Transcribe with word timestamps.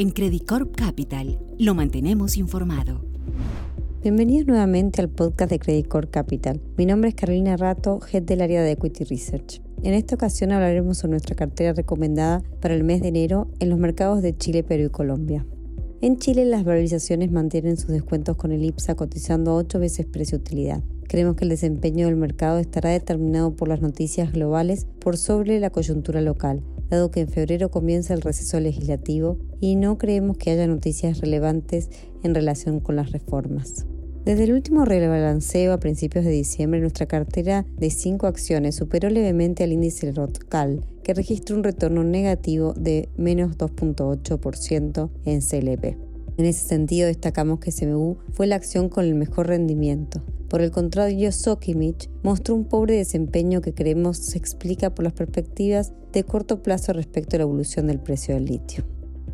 En 0.00 0.10
Credit 0.10 0.46
Corp 0.46 0.76
Capital 0.76 1.40
lo 1.58 1.74
mantenemos 1.74 2.36
informado. 2.36 3.04
Bienvenidos 4.00 4.46
nuevamente 4.46 5.00
al 5.00 5.08
podcast 5.08 5.50
de 5.50 5.58
Credit 5.58 5.88
Corp 5.88 6.12
Capital. 6.12 6.60
Mi 6.76 6.86
nombre 6.86 7.08
es 7.08 7.16
Carolina 7.16 7.56
Rato, 7.56 7.98
head 8.12 8.22
del 8.22 8.42
área 8.42 8.62
de 8.62 8.70
Equity 8.70 9.02
Research. 9.02 9.60
En 9.82 9.94
esta 9.94 10.14
ocasión 10.14 10.52
hablaremos 10.52 10.98
sobre 10.98 11.10
nuestra 11.10 11.34
cartera 11.34 11.72
recomendada 11.72 12.44
para 12.60 12.74
el 12.74 12.84
mes 12.84 13.02
de 13.02 13.08
enero 13.08 13.48
en 13.58 13.70
los 13.70 13.80
mercados 13.80 14.22
de 14.22 14.36
Chile, 14.36 14.62
Perú 14.62 14.84
y 14.84 14.90
Colombia. 14.90 15.44
En 16.00 16.18
Chile 16.18 16.44
las 16.44 16.62
valorizaciones 16.62 17.32
mantienen 17.32 17.76
sus 17.76 17.88
descuentos 17.88 18.36
con 18.36 18.52
el 18.52 18.64
IPSA 18.64 18.94
cotizando 18.94 19.56
8 19.56 19.80
veces 19.80 20.06
precio-utilidad. 20.06 20.80
Creemos 21.08 21.34
que 21.34 21.42
el 21.42 21.50
desempeño 21.50 22.06
del 22.06 22.14
mercado 22.14 22.60
estará 22.60 22.90
determinado 22.90 23.56
por 23.56 23.66
las 23.66 23.80
noticias 23.80 24.32
globales 24.32 24.86
por 25.00 25.16
sobre 25.16 25.58
la 25.58 25.70
coyuntura 25.70 26.20
local, 26.20 26.62
dado 26.90 27.10
que 27.10 27.20
en 27.20 27.28
febrero 27.28 27.70
comienza 27.70 28.14
el 28.14 28.22
receso 28.22 28.60
legislativo 28.60 29.38
y 29.60 29.76
no 29.76 29.98
creemos 29.98 30.38
que 30.38 30.50
haya 30.50 30.66
noticias 30.66 31.20
relevantes 31.20 31.90
en 32.22 32.34
relación 32.34 32.80
con 32.80 32.96
las 32.96 33.12
reformas. 33.12 33.86
Desde 34.24 34.44
el 34.44 34.52
último 34.52 34.84
rebalanceo 34.84 35.72
a 35.72 35.80
principios 35.80 36.24
de 36.24 36.30
diciembre, 36.30 36.80
nuestra 36.80 37.06
cartera 37.06 37.64
de 37.78 37.90
cinco 37.90 38.26
acciones 38.26 38.74
superó 38.74 39.08
levemente 39.08 39.64
al 39.64 39.72
índice 39.72 40.12
ROTCAL, 40.12 40.84
que 41.02 41.14
registró 41.14 41.56
un 41.56 41.64
retorno 41.64 42.04
negativo 42.04 42.74
de 42.74 43.08
menos 43.16 43.56
2.8% 43.56 45.10
en 45.24 45.40
CLP. 45.40 46.07
En 46.38 46.44
ese 46.44 46.68
sentido, 46.68 47.08
destacamos 47.08 47.58
que 47.58 47.72
CMU 47.72 48.18
fue 48.30 48.46
la 48.46 48.54
acción 48.54 48.88
con 48.88 49.04
el 49.04 49.16
mejor 49.16 49.48
rendimiento. 49.48 50.22
Por 50.48 50.62
el 50.62 50.70
contrario, 50.70 51.32
Sokimich 51.32 52.08
mostró 52.22 52.54
un 52.54 52.64
pobre 52.64 52.96
desempeño 52.96 53.60
que 53.60 53.74
creemos 53.74 54.18
se 54.18 54.38
explica 54.38 54.94
por 54.94 55.04
las 55.04 55.14
perspectivas 55.14 55.92
de 56.12 56.22
corto 56.22 56.62
plazo 56.62 56.92
respecto 56.92 57.34
a 57.34 57.38
la 57.38 57.42
evolución 57.42 57.88
del 57.88 57.98
precio 57.98 58.34
del 58.34 58.44
litio. 58.44 58.84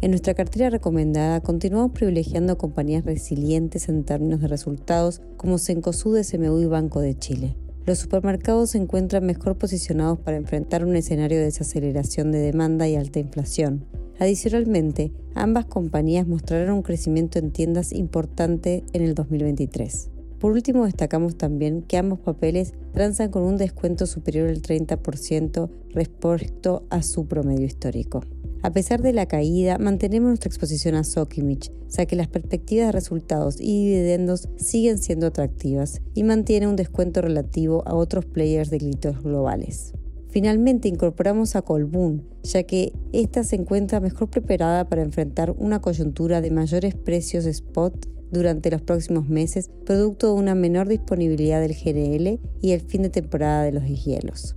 En 0.00 0.12
nuestra 0.12 0.32
cartera 0.32 0.70
recomendada 0.70 1.42
continuamos 1.42 1.92
privilegiando 1.92 2.56
compañías 2.56 3.04
resilientes 3.04 3.90
en 3.90 4.04
términos 4.04 4.40
de 4.40 4.48
resultados 4.48 5.20
como 5.36 5.58
Cencosud, 5.58 6.22
SMU 6.22 6.58
y 6.60 6.66
Banco 6.66 7.00
de 7.00 7.18
Chile. 7.18 7.54
Los 7.86 7.98
supermercados 7.98 8.70
se 8.70 8.78
encuentran 8.78 9.26
mejor 9.26 9.58
posicionados 9.58 10.18
para 10.18 10.38
enfrentar 10.38 10.86
un 10.86 10.96
escenario 10.96 11.36
de 11.36 11.44
desaceleración 11.44 12.32
de 12.32 12.38
demanda 12.38 12.88
y 12.88 12.96
alta 12.96 13.18
inflación. 13.18 13.84
Adicionalmente, 14.18 15.12
ambas 15.34 15.66
compañías 15.66 16.26
mostrarán 16.26 16.72
un 16.72 16.82
crecimiento 16.82 17.38
en 17.38 17.50
tiendas 17.50 17.92
importante 17.92 18.84
en 18.94 19.02
el 19.02 19.14
2023. 19.14 20.08
Por 20.38 20.52
último, 20.52 20.86
destacamos 20.86 21.36
también 21.36 21.82
que 21.82 21.98
ambos 21.98 22.20
papeles 22.20 22.72
transan 22.94 23.30
con 23.30 23.42
un 23.42 23.58
descuento 23.58 24.06
superior 24.06 24.48
al 24.48 24.62
30% 24.62 25.68
respecto 25.90 26.86
a 26.88 27.02
su 27.02 27.26
promedio 27.26 27.66
histórico. 27.66 28.22
A 28.64 28.72
pesar 28.72 29.02
de 29.02 29.12
la 29.12 29.26
caída, 29.26 29.76
mantenemos 29.76 30.28
nuestra 30.28 30.48
exposición 30.48 30.94
a 30.94 31.04
Sokimich, 31.04 31.70
ya 31.90 32.06
que 32.06 32.16
las 32.16 32.28
perspectivas 32.28 32.86
de 32.86 32.92
resultados 32.92 33.60
y 33.60 33.84
dividendos 33.84 34.48
siguen 34.56 34.96
siendo 34.96 35.26
atractivas 35.26 36.00
y 36.14 36.22
mantiene 36.22 36.66
un 36.66 36.74
descuento 36.74 37.20
relativo 37.20 37.86
a 37.86 37.94
otros 37.94 38.24
players 38.24 38.70
de 38.70 38.78
gritos 38.78 39.22
globales. 39.22 39.92
Finalmente 40.30 40.88
incorporamos 40.88 41.56
a 41.56 41.60
Colbún, 41.60 42.26
ya 42.42 42.62
que 42.62 42.94
ésta 43.12 43.44
se 43.44 43.56
encuentra 43.56 44.00
mejor 44.00 44.30
preparada 44.30 44.88
para 44.88 45.02
enfrentar 45.02 45.54
una 45.58 45.82
coyuntura 45.82 46.40
de 46.40 46.50
mayores 46.50 46.94
precios 46.94 47.44
spot 47.44 48.08
durante 48.32 48.70
los 48.70 48.80
próximos 48.80 49.28
meses, 49.28 49.68
producto 49.84 50.28
de 50.28 50.40
una 50.40 50.54
menor 50.54 50.88
disponibilidad 50.88 51.60
del 51.60 51.74
GNL 51.74 52.40
y 52.62 52.70
el 52.70 52.80
fin 52.80 53.02
de 53.02 53.10
temporada 53.10 53.64
de 53.64 53.72
los 53.72 53.84
hielos. 53.84 54.56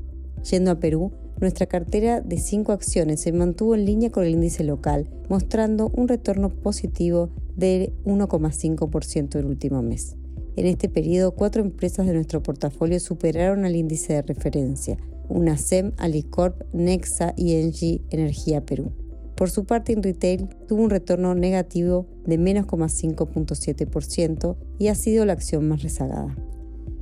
Yendo 0.49 0.71
a 0.71 0.79
Perú, 0.79 1.11
nuestra 1.39 1.67
cartera 1.67 2.21
de 2.21 2.37
cinco 2.37 2.71
acciones 2.71 3.21
se 3.21 3.31
mantuvo 3.31 3.75
en 3.75 3.85
línea 3.85 4.11
con 4.11 4.23
el 4.23 4.33
índice 4.33 4.63
local, 4.63 5.07
mostrando 5.29 5.89
un 5.95 6.07
retorno 6.07 6.49
positivo 6.49 7.29
del 7.55 7.93
1,5% 8.05 9.35
el 9.35 9.45
último 9.45 9.81
mes. 9.81 10.15
En 10.55 10.65
este 10.65 10.89
periodo, 10.89 11.31
cuatro 11.31 11.61
empresas 11.61 12.07
de 12.07 12.13
nuestro 12.13 12.41
portafolio 12.41 12.99
superaron 12.99 13.65
al 13.65 13.75
índice 13.75 14.13
de 14.13 14.21
referencia, 14.23 14.97
UNASEM, 15.29 15.91
Alicorp, 15.97 16.63
Nexa 16.73 17.33
y 17.37 17.53
Engie 17.55 18.01
Energía 18.09 18.65
Perú. 18.65 18.91
Por 19.35 19.51
su 19.51 19.65
parte, 19.65 19.93
en 19.93 20.01
retail 20.01 20.49
tuvo 20.67 20.81
un 20.81 20.89
retorno 20.89 21.35
negativo 21.35 22.07
de 22.25 22.39
menos 22.39 22.65
5.7% 22.65 24.55
y 24.79 24.87
ha 24.87 24.95
sido 24.95 25.25
la 25.25 25.33
acción 25.33 25.67
más 25.67 25.83
rezagada. 25.83 26.35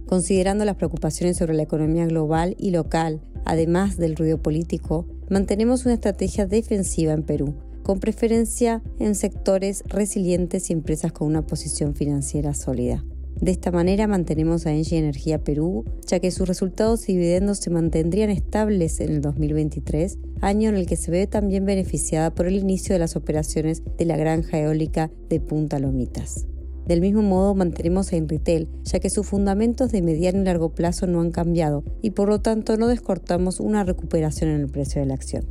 Considerando 0.05 0.66
las 0.66 0.75
preocupaciones 0.75 1.38
sobre 1.38 1.55
la 1.55 1.63
economía 1.63 2.05
global 2.05 2.55
y 2.59 2.71
local, 2.71 3.21
además 3.43 3.97
del 3.97 4.16
ruido 4.16 4.41
político, 4.41 5.07
mantenemos 5.29 5.85
una 5.85 5.95
estrategia 5.95 6.45
defensiva 6.45 7.13
en 7.13 7.23
Perú, 7.23 7.55
con 7.81 7.99
preferencia 7.99 8.83
en 8.99 9.15
sectores 9.15 9.83
resilientes 9.88 10.69
y 10.69 10.73
empresas 10.73 11.11
con 11.11 11.27
una 11.27 11.45
posición 11.45 11.95
financiera 11.95 12.53
sólida. 12.53 13.03
De 13.41 13.51
esta 13.51 13.71
manera 13.71 14.07
mantenemos 14.07 14.65
a 14.65 14.71
Engie 14.71 14.97
Energía 14.97 15.44
Perú, 15.44 15.83
ya 16.07 16.19
que 16.19 16.31
sus 16.31 16.47
resultados 16.47 17.09
y 17.09 17.13
dividendos 17.13 17.57
se 17.57 17.69
mantendrían 17.69 18.29
estables 18.29 18.99
en 19.01 19.11
el 19.11 19.21
2023, 19.21 20.17
año 20.41 20.69
en 20.69 20.75
el 20.75 20.85
que 20.85 20.95
se 20.95 21.11
ve 21.11 21.27
también 21.27 21.65
beneficiada 21.65 22.33
por 22.33 22.47
el 22.47 22.55
inicio 22.55 22.94
de 22.94 22.99
las 22.99 23.15
operaciones 23.15 23.83
de 23.97 24.05
la 24.05 24.17
granja 24.17 24.59
eólica 24.59 25.11
de 25.29 25.41
Punta 25.41 25.79
Lomitas. 25.79 26.45
Del 26.88 27.01
mismo 27.01 27.23
modo 27.23 27.56
mantenemos 27.56 28.12
a 28.12 28.16
Inritel, 28.16 28.68
ya 28.84 29.00
que 29.00 29.09
sus 29.09 29.25
fundamentos 29.25 29.91
de 29.91 30.03
mediano 30.03 30.41
y 30.41 30.46
largo 30.46 30.69
plazo 30.69 31.07
no 31.07 31.22
han 31.22 31.31
cambiado 31.31 31.84
y 32.01 32.12
por 32.12 32.29
lo 32.29 32.41
tanto 32.41 32.78
no 32.78 32.88
descortamos 32.88 33.59
una 33.59 33.84
recuperación 33.84 34.51
en 34.51 34.62
el 34.62 34.68
precio 34.68 35.01
de 35.01 35.07
la 35.07 35.16
acción. 35.16 35.45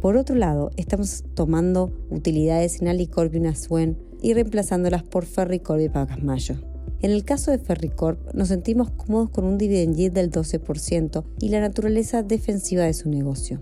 Por 0.00 0.16
otro 0.16 0.36
lado, 0.36 0.70
estamos 0.76 1.24
tomando 1.34 1.92
utilidades 2.10 2.80
en 2.80 2.88
Alicorp 2.88 3.34
y 3.34 3.38
Unasuen 3.38 3.98
y 4.22 4.34
reemplazándolas 4.34 5.02
por 5.02 5.24
Ferricorp 5.24 5.80
y 5.80 5.88
Pacasmayo. 5.88 6.56
En 7.00 7.10
el 7.10 7.24
caso 7.24 7.50
de 7.50 7.58
Ferricorp, 7.58 8.32
nos 8.32 8.48
sentimos 8.48 8.90
cómodos 8.90 9.30
con 9.30 9.44
un 9.44 9.58
dividend 9.58 9.96
yield 9.96 10.14
del 10.14 10.30
12% 10.30 11.24
y 11.40 11.48
la 11.48 11.60
naturaleza 11.60 12.22
defensiva 12.22 12.84
de 12.84 12.94
su 12.94 13.10
negocio. 13.10 13.60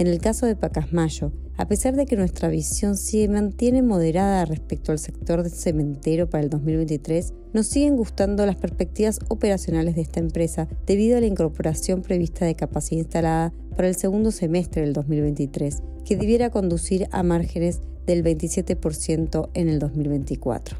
En 0.00 0.06
el 0.06 0.18
caso 0.18 0.46
de 0.46 0.56
Pacasmayo, 0.56 1.30
a 1.58 1.68
pesar 1.68 1.94
de 1.94 2.06
que 2.06 2.16
nuestra 2.16 2.48
visión 2.48 2.96
se 2.96 3.28
mantiene 3.28 3.82
moderada 3.82 4.46
respecto 4.46 4.92
al 4.92 4.98
sector 4.98 5.42
del 5.42 5.52
cementero 5.52 6.30
para 6.30 6.42
el 6.42 6.48
2023, 6.48 7.34
nos 7.52 7.66
siguen 7.66 7.96
gustando 7.96 8.46
las 8.46 8.56
perspectivas 8.56 9.18
operacionales 9.28 9.96
de 9.96 10.00
esta 10.00 10.18
empresa 10.18 10.68
debido 10.86 11.18
a 11.18 11.20
la 11.20 11.26
incorporación 11.26 12.00
prevista 12.00 12.46
de 12.46 12.54
capacidad 12.54 13.02
instalada 13.02 13.52
para 13.76 13.88
el 13.88 13.94
segundo 13.94 14.30
semestre 14.30 14.80
del 14.80 14.94
2023, 14.94 15.82
que 16.06 16.16
debiera 16.16 16.48
conducir 16.48 17.06
a 17.10 17.22
márgenes 17.22 17.82
del 18.06 18.24
27% 18.24 19.50
en 19.52 19.68
el 19.68 19.78
2024. 19.80 20.78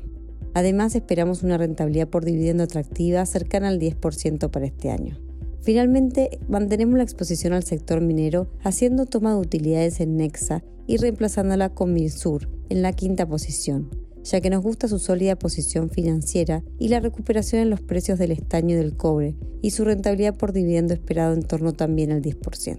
Además, 0.55 0.95
esperamos 0.95 1.43
una 1.43 1.59
rentabilidad 1.59 2.09
por 2.09 2.25
dividendo 2.25 2.63
atractiva 2.63 3.27
cercana 3.27 3.69
al 3.69 3.79
10% 3.79 4.51
para 4.51 4.65
este 4.65 4.91
año. 4.91 5.30
Finalmente, 5.63 6.39
mantenemos 6.49 6.97
la 6.97 7.03
exposición 7.03 7.53
al 7.53 7.65
sector 7.65 8.01
minero 8.01 8.51
haciendo 8.63 9.07
toma 9.07 9.35
de 9.35 9.41
utilidades 9.41 10.01
en 10.01 10.17
Nexa 10.17 10.65
y 10.87 10.97
reemplazándola 10.97 11.69
con 11.69 11.93
Minsur 11.93 12.49
en 12.71 12.83
la 12.83 12.93
quinta 12.93 13.27
posición, 13.27 13.91
ya 14.25 14.41
que 14.41 14.49
nos 14.49 14.63
gusta 14.63 14.89
su 14.89 14.99
sólida 14.99 15.37
posición 15.37 15.91
financiera 15.91 16.65
y 16.79 16.89
la 16.89 17.01
recuperación 17.01 17.61
en 17.61 17.71
los 17.71 17.83
precios 17.83 18.19
del 18.19 18.33
estaño 18.33 18.75
y 18.75 18.79
del 18.79 18.97
cobre 18.97 19.37
y 19.61 19.71
su 19.71 19.85
rentabilidad 19.85 20.37
por 20.37 20.53
dividendo 20.53 20.95
esperado 20.95 21.35
en 21.35 21.43
torno 21.43 21.75
también 21.75 22.11
al 22.11 22.23
10%. 22.23 22.79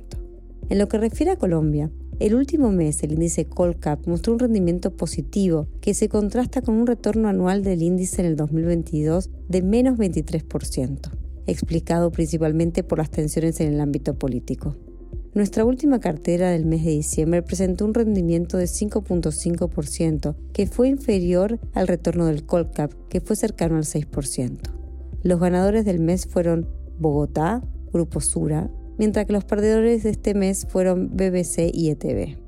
En 0.70 0.78
lo 0.80 0.88
que 0.88 0.98
refiere 0.98 1.32
a 1.32 1.38
Colombia, 1.38 1.92
el 2.20 2.36
último 2.36 2.72
mes 2.72 3.04
el 3.04 3.14
índice 3.14 3.46
Colcap 3.46 4.08
mostró 4.08 4.34
un 4.34 4.40
rendimiento 4.40 4.96
positivo 4.96 5.68
que 5.82 5.94
se 5.94 6.10
contrasta 6.10 6.62
con 6.62 6.76
un 6.76 6.88
retorno 6.88 7.28
anual 7.28 7.64
del 7.64 7.82
índice 7.82 8.22
en 8.22 8.28
el 8.28 8.36
2022 8.36 9.30
de 9.50 9.62
menos 9.62 9.98
23%, 9.98 11.12
explicado 11.52 12.12
principalmente 12.12 12.84
por 12.84 12.98
las 12.98 13.10
tensiones 13.10 13.60
en 13.60 13.74
el 13.74 13.82
ámbito 13.82 14.16
político. 14.16 14.76
Nuestra 15.34 15.64
última 15.64 16.02
cartera 16.02 16.50
del 16.50 16.66
mes 16.66 16.84
de 16.84 16.92
diciembre 16.92 17.42
presentó 17.42 17.86
un 17.86 17.94
rendimiento 17.94 18.58
de 18.58 18.66
5.5%, 18.66 20.36
que 20.52 20.68
fue 20.68 20.90
inferior 20.90 21.58
al 21.74 21.88
retorno 21.88 22.26
del 22.26 22.46
Colcap, 22.46 22.92
que 23.08 23.22
fue 23.22 23.38
cercano 23.38 23.78
al 23.78 23.86
6%. 23.86 24.60
Los 25.24 25.40
ganadores 25.40 25.86
del 25.86 26.00
mes 26.00 26.26
fueron 26.26 26.68
Bogotá, 27.00 27.64
Grupo 27.94 28.20
Sura, 28.20 28.70
mientras 28.98 29.26
que 29.26 29.34
los 29.34 29.46
perdedores 29.46 30.04
de 30.04 30.10
este 30.10 30.34
mes 30.34 30.68
fueron 30.68 31.16
BBC 31.16 31.72
y 31.74 31.92
ETV. 31.92 32.41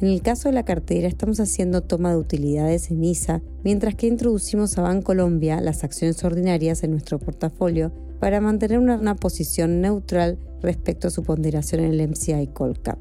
En 0.00 0.08
el 0.08 0.22
caso 0.22 0.48
de 0.48 0.54
la 0.54 0.64
cartera 0.64 1.08
estamos 1.08 1.40
haciendo 1.40 1.82
toma 1.82 2.12
de 2.12 2.16
utilidades 2.16 2.90
en 2.90 3.04
ISA, 3.04 3.42
mientras 3.64 3.94
que 3.96 4.06
introducimos 4.06 4.78
a 4.78 4.82
Bancolombia 4.82 5.60
las 5.60 5.84
acciones 5.84 6.24
ordinarias 6.24 6.82
en 6.82 6.92
nuestro 6.92 7.18
portafolio 7.18 7.92
para 8.18 8.40
mantener 8.40 8.78
una, 8.78 9.14
posición 9.16 9.82
neutral 9.82 10.38
respecto 10.62 11.08
a 11.08 11.10
su 11.10 11.22
ponderación 11.22 11.82
en 11.82 11.92
el 11.92 12.08
MCI 12.08 12.46
Colcap. 12.46 12.98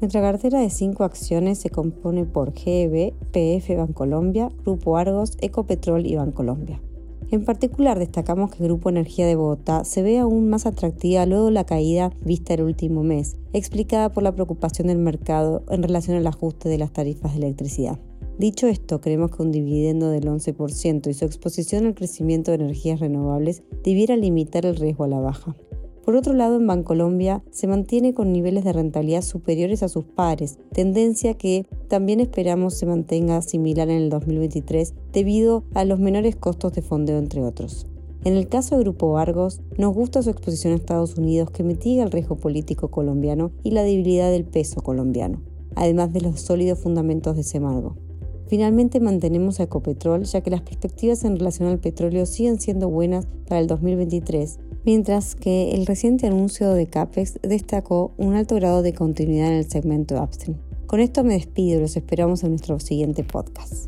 Nuestra 0.00 0.22
cartera 0.22 0.58
de 0.58 0.70
cinco 0.70 1.04
acciones 1.04 1.58
se 1.60 1.70
compone 1.70 2.24
por 2.24 2.52
GEB, 2.52 3.12
PF 3.30 3.76
Bancolombia, 3.76 4.50
Grupo 4.64 4.96
Argos, 4.96 5.36
Ecopetrol 5.40 6.04
y 6.04 6.16
Bancolombia. 6.16 6.80
En 7.32 7.44
particular, 7.44 7.96
destacamos 7.96 8.50
que 8.50 8.58
el 8.58 8.64
Grupo 8.64 8.90
Energía 8.90 9.24
de 9.24 9.36
Bogotá 9.36 9.84
se 9.84 10.02
ve 10.02 10.18
aún 10.18 10.50
más 10.50 10.66
atractiva 10.66 11.26
luego 11.26 11.46
de 11.46 11.52
la 11.52 11.64
caída 11.64 12.10
vista 12.22 12.54
el 12.54 12.62
último 12.62 13.04
mes, 13.04 13.36
explicada 13.52 14.12
por 14.12 14.24
la 14.24 14.34
preocupación 14.34 14.88
del 14.88 14.98
mercado 14.98 15.62
en 15.70 15.84
relación 15.84 16.16
al 16.16 16.26
ajuste 16.26 16.68
de 16.68 16.78
las 16.78 16.92
tarifas 16.92 17.32
de 17.32 17.38
electricidad. 17.38 18.00
Dicho 18.36 18.66
esto, 18.66 19.00
creemos 19.00 19.30
que 19.30 19.42
un 19.42 19.52
dividendo 19.52 20.10
del 20.10 20.24
11% 20.24 21.08
y 21.08 21.14
su 21.14 21.24
exposición 21.24 21.86
al 21.86 21.94
crecimiento 21.94 22.50
de 22.50 22.56
energías 22.56 22.98
renovables 22.98 23.62
debiera 23.84 24.16
limitar 24.16 24.66
el 24.66 24.74
riesgo 24.74 25.04
a 25.04 25.08
la 25.08 25.20
baja. 25.20 25.54
Por 26.04 26.16
otro 26.16 26.32
lado, 26.32 26.56
en 26.56 26.66
Bancolombia 26.66 27.44
se 27.50 27.66
mantiene 27.66 28.14
con 28.14 28.32
niveles 28.32 28.64
de 28.64 28.72
rentabilidad 28.72 29.22
superiores 29.22 29.82
a 29.82 29.88
sus 29.88 30.04
pares, 30.04 30.58
tendencia 30.72 31.34
que 31.34 31.66
también 31.88 32.20
esperamos 32.20 32.74
se 32.74 32.86
mantenga 32.86 33.42
similar 33.42 33.90
en 33.90 33.96
el 33.96 34.10
2023 34.10 34.94
debido 35.12 35.64
a 35.74 35.84
los 35.84 36.00
menores 36.00 36.36
costos 36.36 36.72
de 36.72 36.82
fondeo 36.82 37.18
entre 37.18 37.42
otros. 37.42 37.86
En 38.24 38.34
el 38.34 38.48
caso 38.48 38.76
de 38.76 38.82
Grupo 38.82 39.18
Argos, 39.18 39.60
nos 39.78 39.94
gusta 39.94 40.22
su 40.22 40.30
exposición 40.30 40.72
a 40.72 40.76
Estados 40.76 41.16
Unidos 41.16 41.50
que 41.50 41.64
mitiga 41.64 42.02
el 42.02 42.10
riesgo 42.10 42.36
político 42.36 42.88
colombiano 42.88 43.50
y 43.62 43.70
la 43.70 43.82
debilidad 43.82 44.30
del 44.30 44.44
peso 44.44 44.82
colombiano, 44.82 45.42
además 45.74 46.12
de 46.12 46.22
los 46.22 46.40
sólidos 46.40 46.78
fundamentos 46.78 47.36
de 47.36 47.42
Semargo. 47.42 47.96
Finalmente 48.48 49.00
mantenemos 49.00 49.60
a 49.60 49.64
Ecopetrol 49.64 50.24
ya 50.24 50.40
que 50.40 50.50
las 50.50 50.62
perspectivas 50.62 51.24
en 51.24 51.38
relación 51.38 51.68
al 51.68 51.78
petróleo 51.78 52.26
siguen 52.26 52.58
siendo 52.58 52.88
buenas 52.88 53.26
para 53.46 53.60
el 53.60 53.68
2023 53.68 54.58
mientras 54.84 55.34
que 55.34 55.72
el 55.72 55.86
reciente 55.86 56.26
anuncio 56.26 56.72
de 56.72 56.86
CAPEX 56.86 57.40
destacó 57.42 58.12
un 58.16 58.34
alto 58.34 58.54
grado 58.56 58.82
de 58.82 58.92
continuidad 58.92 59.48
en 59.48 59.54
el 59.54 59.70
segmento 59.70 60.22
upstream. 60.22 60.58
Con 60.86 61.00
esto 61.00 61.22
me 61.22 61.34
despido 61.34 61.80
los 61.80 61.96
esperamos 61.96 62.42
en 62.42 62.50
nuestro 62.50 62.80
siguiente 62.80 63.22
podcast. 63.22 63.86